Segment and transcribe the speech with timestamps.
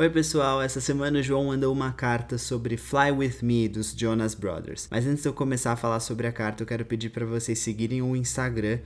[0.00, 0.62] Oi, pessoal.
[0.62, 4.86] Essa semana o João mandou uma carta sobre Fly With Me dos Jonas Brothers.
[4.88, 7.58] Mas antes de eu começar a falar sobre a carta, eu quero pedir para vocês
[7.58, 8.78] seguirem o Instagram,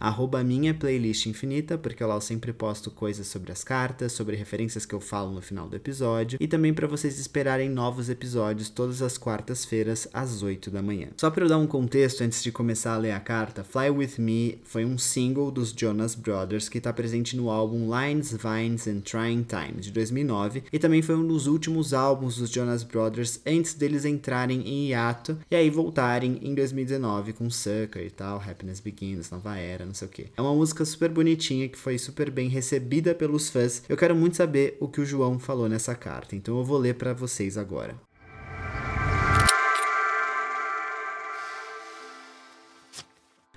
[0.43, 4.95] minha playlist infinita, porque lá eu sempre posto coisas sobre as cartas, sobre referências que
[4.95, 9.19] eu falo no final do episódio, e também para vocês esperarem novos episódios todas as
[9.19, 11.09] quartas-feiras às 8 da manhã.
[11.19, 14.15] Só para eu dar um contexto antes de começar a ler a carta, Fly With
[14.17, 19.01] Me foi um single dos Jonas Brothers que está presente no álbum Lines, Vines and
[19.01, 23.75] Trying Times de 2009 e também foi um dos últimos álbuns dos Jonas Brothers antes
[23.75, 29.31] deles entrarem em hiato e aí voltarem em 2019 com Sucker e tal, Happiness Begins,
[29.31, 30.27] Nova Era, não sei o que.
[30.37, 33.83] É uma música super bonitinha que foi super bem recebida pelos fãs.
[33.89, 36.95] Eu quero muito saber o que o João falou nessa carta, então eu vou ler
[36.95, 37.97] para vocês agora.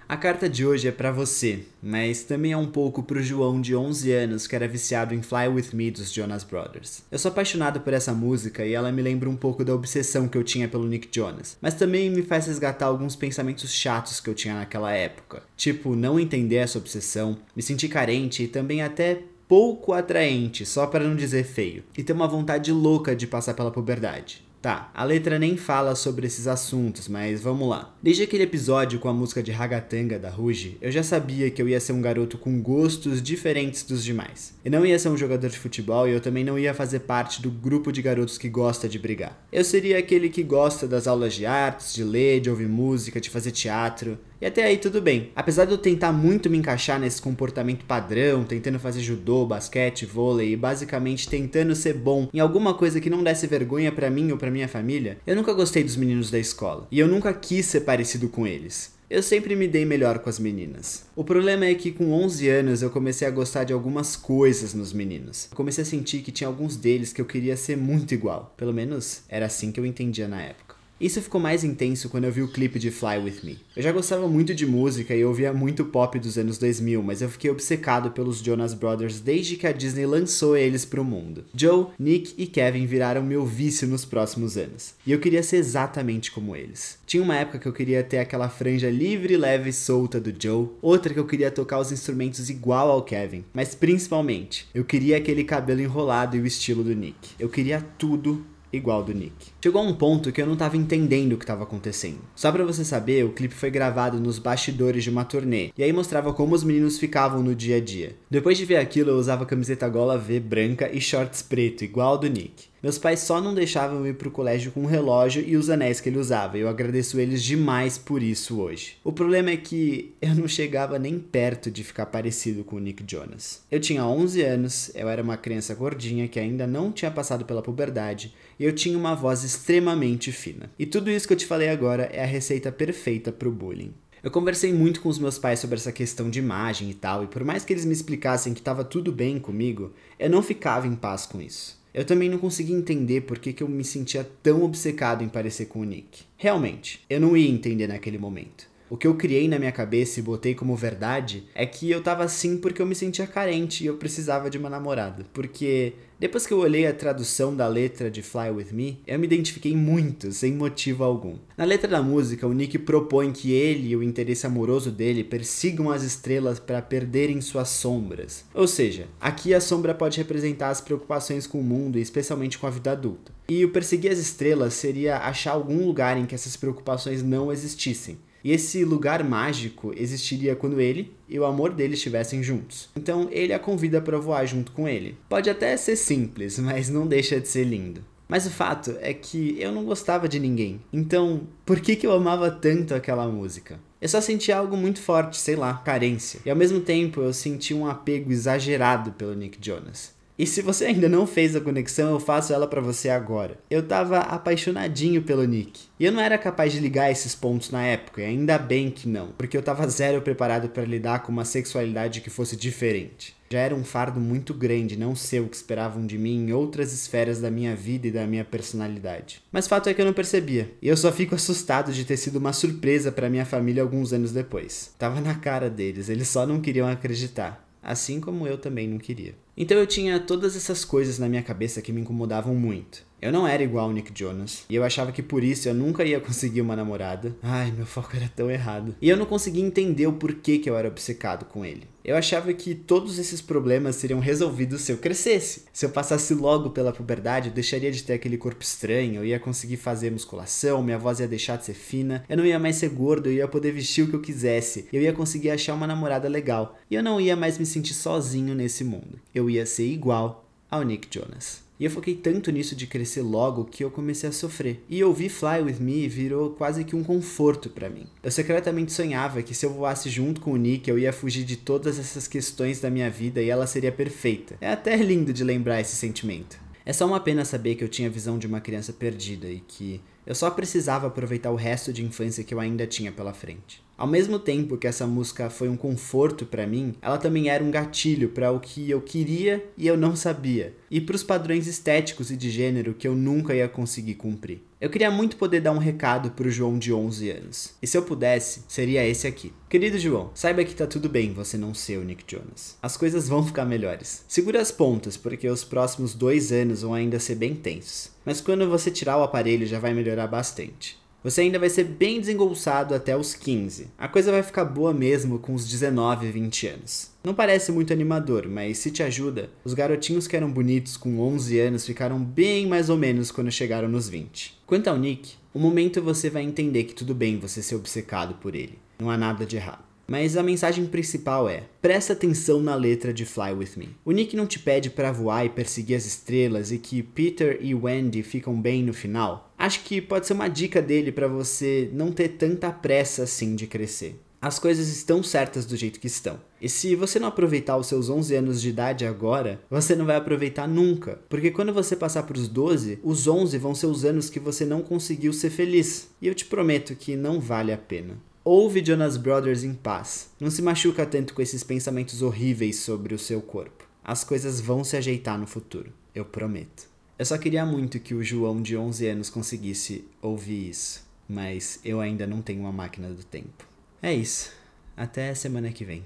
[0.07, 3.75] A carta de hoje é para você, mas também é um pouco pro João de
[3.75, 7.01] 11 anos que era viciado em Fly With Me dos Jonas Brothers.
[7.11, 10.37] Eu sou apaixonado por essa música e ela me lembra um pouco da obsessão que
[10.37, 14.35] eu tinha pelo Nick Jonas, mas também me faz resgatar alguns pensamentos chatos que eu
[14.35, 19.91] tinha naquela época, tipo não entender essa obsessão, me sentir carente e também até pouco
[19.91, 24.45] atraente, só para não dizer feio, e ter uma vontade louca de passar pela puberdade.
[24.65, 27.95] Tá, a letra nem fala sobre esses assuntos, mas vamos lá.
[28.01, 31.69] Desde aquele episódio com a música de Ragatanga da Ruge, eu já sabia que eu
[31.69, 34.55] ia ser um garoto com gostos diferentes dos demais.
[34.65, 37.43] Eu não ia ser um jogador de futebol e eu também não ia fazer parte
[37.43, 39.39] do grupo de garotos que gosta de brigar.
[39.51, 43.29] Eu seria aquele que gosta das aulas de artes, de ler, de ouvir música, de
[43.29, 44.17] fazer teatro.
[44.41, 45.31] E até aí tudo bem.
[45.35, 50.53] Apesar de eu tentar muito me encaixar nesse comportamento padrão, tentando fazer judô, basquete, vôlei
[50.53, 54.37] e basicamente tentando ser bom em alguma coisa que não desse vergonha para mim ou
[54.37, 56.87] para minha família, eu nunca gostei dos meninos da escola.
[56.89, 58.95] E eu nunca quis ser parecido com eles.
[59.09, 61.05] Eu sempre me dei melhor com as meninas.
[61.15, 64.93] O problema é que com 11 anos eu comecei a gostar de algumas coisas nos
[64.93, 65.47] meninos.
[65.51, 68.53] Eu comecei a sentir que tinha alguns deles que eu queria ser muito igual.
[68.57, 70.64] Pelo menos era assim que eu entendia na época.
[70.99, 73.59] Isso ficou mais intenso quando eu vi o clipe de Fly With Me.
[73.75, 77.27] Eu já gostava muito de música e ouvia muito pop dos anos 2000, mas eu
[77.27, 81.43] fiquei obcecado pelos Jonas Brothers desde que a Disney lançou eles pro mundo.
[81.53, 84.93] Joe, Nick e Kevin viraram meu vício nos próximos anos.
[85.05, 86.97] E eu queria ser exatamente como eles.
[87.05, 90.69] Tinha uma época que eu queria ter aquela franja livre, leve e solta do Joe,
[90.81, 95.43] outra que eu queria tocar os instrumentos igual ao Kevin, mas principalmente, eu queria aquele
[95.43, 97.31] cabelo enrolado e o estilo do Nick.
[97.37, 99.33] Eu queria tudo igual do Nick.
[99.63, 102.19] Chegou a um ponto que eu não tava entendendo o que tava acontecendo.
[102.35, 105.91] Só para você saber, o clipe foi gravado nos bastidores de uma turnê, e aí
[105.91, 108.15] mostrava como os meninos ficavam no dia a dia.
[108.29, 112.27] Depois de ver aquilo, eu usava camiseta gola V branca e shorts preto, igual do
[112.27, 112.65] Nick.
[112.85, 115.99] Meus pais só não deixavam eu ir pro colégio com o relógio e os anéis
[115.99, 118.97] que ele usava, eu agradeço eles demais por isso hoje.
[119.03, 123.03] O problema é que eu não chegava nem perto de ficar parecido com o Nick
[123.11, 123.63] Jonas.
[123.71, 127.63] Eu tinha 11 anos, eu era uma criança gordinha que ainda não tinha passado pela
[127.63, 130.69] puberdade, e eu tinha uma voz extremamente fina.
[130.77, 133.95] E tudo isso que eu te falei agora é a receita perfeita pro bullying.
[134.21, 137.27] Eu conversei muito com os meus pais sobre essa questão de imagem e tal, e
[137.27, 140.93] por mais que eles me explicassem que estava tudo bem comigo, eu não ficava em
[140.95, 141.83] paz com isso.
[141.95, 145.67] Eu também não conseguia entender por que, que eu me sentia tão obcecado em parecer
[145.67, 146.23] com o Nick.
[146.35, 148.67] Realmente, eu não ia entender naquele momento.
[148.89, 152.23] O que eu criei na minha cabeça e botei como verdade é que eu tava
[152.23, 155.25] assim porque eu me sentia carente e eu precisava de uma namorada.
[155.33, 159.25] Porque depois que eu olhei a tradução da letra de Fly With Me, eu me
[159.25, 161.37] identifiquei muito, sem motivo algum.
[161.57, 165.89] Na letra da música, o Nick propõe que ele e o interesse amoroso dele persigam
[165.89, 168.45] as estrelas para perderem suas sombras.
[168.53, 172.71] Ou seja, aqui a sombra pode representar as preocupações com o mundo especialmente com a
[172.71, 173.33] vida adulta.
[173.49, 178.17] E o perseguir as estrelas seria achar algum lugar em que essas preocupações não existissem.
[178.45, 182.89] E esse lugar mágico existiria quando ele e o amor dele estivessem juntos.
[182.95, 185.17] Então ele a convida para voar junto com ele.
[185.27, 188.03] Pode até ser simples, mas não deixa de ser lindo.
[188.27, 190.79] Mas o fato é que eu não gostava de ninguém.
[190.93, 193.79] Então, por que, que eu amava tanto aquela música?
[193.99, 196.39] Eu só sentia algo muito forte, sei lá, carência.
[196.45, 200.13] E ao mesmo tempo eu senti um apego exagerado pelo Nick Jonas.
[200.37, 203.57] E se você ainda não fez a conexão, eu faço ela para você agora.
[203.69, 205.83] Eu tava apaixonadinho pelo Nick.
[205.97, 209.07] E eu não era capaz de ligar esses pontos na época, e ainda bem que
[209.07, 213.33] não, porque eu tava zero preparado para lidar com uma sexualidade que fosse diferente.
[213.49, 216.91] Já era um fardo muito grande não ser o que esperavam de mim em outras
[216.91, 219.41] esferas da minha vida e da minha personalidade.
[219.53, 222.39] Mas fato é que eu não percebia, e eu só fico assustado de ter sido
[222.39, 224.93] uma surpresa para minha família alguns anos depois.
[224.99, 229.35] Tava na cara deles, eles só não queriam acreditar assim como eu também não queria.
[229.57, 233.03] Então eu tinha todas essas coisas na minha cabeça que me incomodavam muito.
[233.25, 234.65] Eu não era igual ao Nick Jonas.
[234.69, 237.35] E eu achava que por isso eu nunca ia conseguir uma namorada.
[237.41, 238.95] Ai, meu foco era tão errado.
[239.01, 241.87] E eu não conseguia entender o porquê que eu era obcecado com ele.
[242.03, 245.65] Eu achava que todos esses problemas seriam resolvidos se eu crescesse.
[245.73, 249.39] Se eu passasse logo pela puberdade, eu deixaria de ter aquele corpo estranho, eu ia
[249.39, 252.89] conseguir fazer musculação, minha voz ia deixar de ser fina, eu não ia mais ser
[252.89, 256.29] gordo, eu ia poder vestir o que eu quisesse, eu ia conseguir achar uma namorada
[256.29, 259.19] legal, e eu não ia mais me sentir sozinho nesse mundo.
[259.33, 261.64] Eu ia ser igual ao Nick Jonas.
[261.79, 264.81] E eu foquei tanto nisso de crescer logo que eu comecei a sofrer.
[264.89, 268.07] E ouvir Fly With Me virou quase que um conforto para mim.
[268.23, 271.57] Eu secretamente sonhava que se eu voasse junto com o Nick, eu ia fugir de
[271.57, 274.55] todas essas questões da minha vida e ela seria perfeita.
[274.61, 276.57] É até lindo de lembrar esse sentimento.
[276.85, 279.59] É só uma pena saber que eu tinha a visão de uma criança perdida e
[279.59, 283.83] que eu só precisava aproveitar o resto de infância que eu ainda tinha pela frente.
[283.97, 287.71] Ao mesmo tempo que essa música foi um conforto para mim, ela também era um
[287.71, 292.29] gatilho para o que eu queria e eu não sabia, e para os padrões estéticos
[292.29, 294.61] e de gênero que eu nunca ia conseguir cumprir.
[294.81, 297.73] Eu queria muito poder dar um recado pro João de 11 anos.
[297.81, 299.53] E se eu pudesse, seria esse aqui.
[299.69, 302.77] Querido João, saiba que tá tudo bem você não ser o Nick Jonas.
[302.81, 304.25] As coisas vão ficar melhores.
[304.27, 308.14] Segura as pontas, porque os próximos dois anos vão ainda ser bem tensos.
[308.25, 310.97] Mas quando você tirar o aparelho já vai melhorar bastante.
[311.25, 313.87] Você ainda vai ser bem desengolçado até os 15.
[313.97, 317.09] A coisa vai ficar boa mesmo com os 19, 20 anos.
[317.23, 321.59] Não parece muito animador, mas se te ajuda, os garotinhos que eram bonitos com 11
[321.59, 324.61] anos ficaram bem mais ou menos quando chegaram nos 20.
[324.67, 328.53] Quanto ao Nick, o momento você vai entender que tudo bem você ser obcecado por
[328.53, 328.77] ele.
[328.99, 329.83] Não há nada de errado.
[330.07, 333.89] Mas a mensagem principal é: presta atenção na letra de Fly With Me.
[334.05, 337.73] O Nick não te pede para voar e perseguir as estrelas e que Peter e
[337.73, 339.53] Wendy ficam bem no final.
[339.57, 343.67] Acho que pode ser uma dica dele para você não ter tanta pressa assim de
[343.67, 344.19] crescer.
[344.45, 346.39] As coisas estão certas do jeito que estão.
[346.61, 350.17] E se você não aproveitar os seus 11 anos de idade agora, você não vai
[350.17, 351.19] aproveitar nunca.
[351.27, 354.63] Porque quando você passar para os 12, os 11 vão ser os anos que você
[354.63, 356.09] não conseguiu ser feliz.
[356.21, 358.19] E eu te prometo que não vale a pena.
[358.47, 360.29] Ouve Jonas Brothers em paz.
[360.39, 363.87] Não se machuca tanto com esses pensamentos horríveis sobre o seu corpo.
[364.03, 366.87] As coisas vão se ajeitar no futuro, eu prometo.
[367.17, 371.99] Eu só queria muito que o João de 11 anos conseguisse ouvir isso, mas eu
[371.99, 373.65] ainda não tenho uma máquina do tempo.
[373.99, 374.51] É isso.
[374.95, 376.03] Até semana que vem.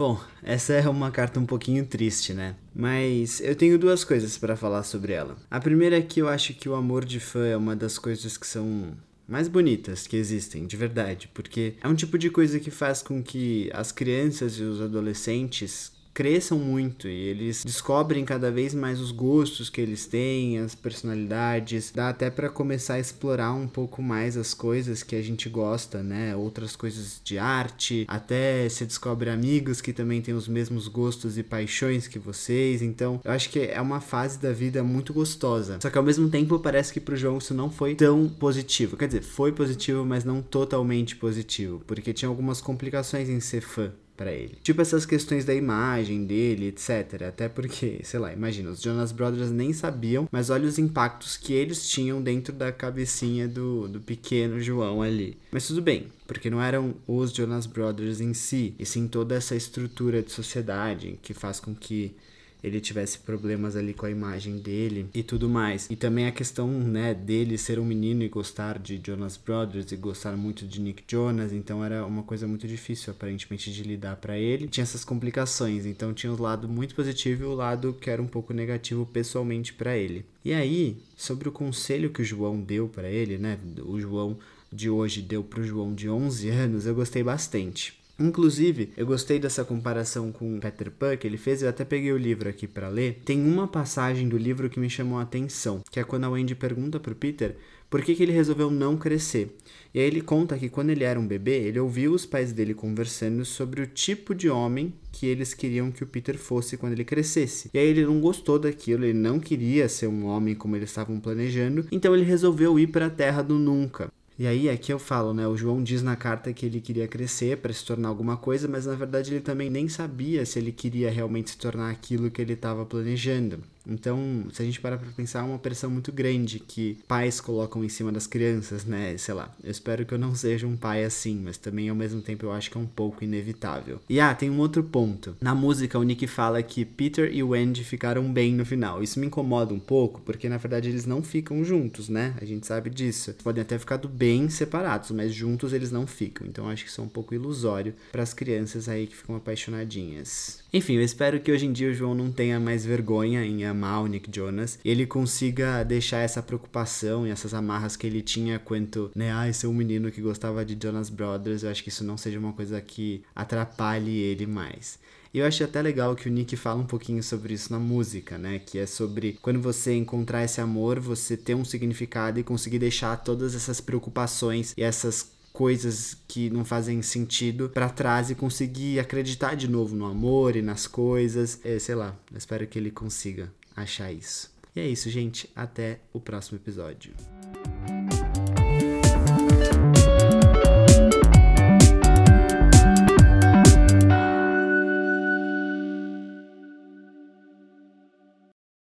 [0.00, 2.56] Bom, essa é uma carta um pouquinho triste, né?
[2.74, 5.36] Mas eu tenho duas coisas para falar sobre ela.
[5.50, 8.38] A primeira é que eu acho que o amor de fã é uma das coisas
[8.38, 8.96] que são
[9.28, 13.22] mais bonitas que existem, de verdade, porque é um tipo de coisa que faz com
[13.22, 19.12] que as crianças e os adolescentes cresçam muito e eles descobrem cada vez mais os
[19.12, 21.92] gostos que eles têm, as personalidades.
[21.94, 26.02] Dá até para começar a explorar um pouco mais as coisas que a gente gosta,
[26.02, 26.34] né?
[26.36, 31.42] Outras coisas de arte, até se descobre amigos que também têm os mesmos gostos e
[31.42, 32.82] paixões que vocês.
[32.82, 35.78] Então, eu acho que é uma fase da vida muito gostosa.
[35.80, 38.96] Só que ao mesmo tempo parece que pro João isso não foi tão positivo.
[38.96, 43.92] Quer dizer, foi positivo, mas não totalmente positivo, porque tinha algumas complicações em ser fã
[44.20, 44.58] para ele.
[44.62, 47.22] Tipo essas questões da imagem dele, etc.
[47.26, 51.54] Até porque, sei lá, imagina, os Jonas Brothers nem sabiam, mas olha os impactos que
[51.54, 55.38] eles tinham dentro da cabecinha do, do pequeno João ali.
[55.50, 59.56] Mas tudo bem, porque não eram os Jonas Brothers em si, e sim toda essa
[59.56, 62.14] estrutura de sociedade que faz com que
[62.62, 65.88] ele tivesse problemas ali com a imagem dele e tudo mais.
[65.90, 69.96] E também a questão, né, dele ser um menino e gostar de Jonas Brothers e
[69.96, 74.38] gostar muito de Nick Jonas, então era uma coisa muito difícil aparentemente de lidar para
[74.38, 74.68] ele.
[74.68, 78.26] Tinha essas complicações, então tinha o lado muito positivo e o lado que era um
[78.26, 80.24] pouco negativo pessoalmente para ele.
[80.44, 84.38] E aí, sobre o conselho que o João deu para ele, né, o João
[84.72, 87.99] de hoje deu pro João de 11 anos, eu gostei bastante.
[88.20, 92.18] Inclusive, eu gostei dessa comparação com Peter Pan que ele fez, eu até peguei o
[92.18, 93.22] livro aqui para ler.
[93.24, 96.54] Tem uma passagem do livro que me chamou a atenção, que é quando a Wendy
[96.54, 97.56] pergunta pro Peter
[97.88, 99.56] por que, que ele resolveu não crescer.
[99.92, 102.72] E aí ele conta que quando ele era um bebê, ele ouviu os pais dele
[102.72, 107.04] conversando sobre o tipo de homem que eles queriam que o Peter fosse quando ele
[107.04, 107.68] crescesse.
[107.74, 111.18] E aí ele não gostou daquilo, ele não queria ser um homem como eles estavam
[111.18, 114.08] planejando, então ele resolveu ir para a Terra do Nunca.
[114.40, 115.46] E aí aqui eu falo, né?
[115.46, 118.86] O João diz na carta que ele queria crescer para se tornar alguma coisa, mas
[118.86, 122.54] na verdade ele também nem sabia se ele queria realmente se tornar aquilo que ele
[122.54, 123.62] estava planejando.
[123.90, 127.84] Então, se a gente parar pra pensar, é uma pressão muito grande que pais colocam
[127.84, 129.16] em cima das crianças, né?
[129.18, 132.22] Sei lá, eu espero que eu não seja um pai assim, mas também ao mesmo
[132.22, 134.00] tempo eu acho que é um pouco inevitável.
[134.08, 135.36] E ah, tem um outro ponto.
[135.40, 139.02] Na música, o Nick fala que Peter e Wendy ficaram bem no final.
[139.02, 142.34] Isso me incomoda um pouco, porque na verdade eles não ficam juntos, né?
[142.40, 143.34] A gente sabe disso.
[143.42, 146.46] Podem até ficar bem separados, mas juntos eles não ficam.
[146.46, 150.59] Então acho que isso é um pouco ilusório para as crianças aí que ficam apaixonadinhas.
[150.72, 154.02] Enfim, eu espero que hoje em dia o João não tenha mais vergonha em amar
[154.02, 158.56] o Nick Jonas e ele consiga deixar essa preocupação e essas amarras que ele tinha
[158.56, 161.64] quanto, né, ai, ser um menino que gostava de Jonas Brothers.
[161.64, 164.96] Eu acho que isso não seja uma coisa que atrapalhe ele mais.
[165.34, 168.38] E eu achei até legal que o Nick fala um pouquinho sobre isso na música,
[168.38, 168.60] né?
[168.60, 173.16] Que é sobre quando você encontrar esse amor, você ter um significado e conseguir deixar
[173.16, 179.54] todas essas preocupações e essas coisas que não fazem sentido para trás e conseguir acreditar
[179.54, 181.60] de novo no amor e nas coisas.
[181.64, 184.50] É, sei lá, espero que ele consiga achar isso.
[184.74, 185.50] E é isso, gente.
[185.54, 187.12] Até o próximo episódio.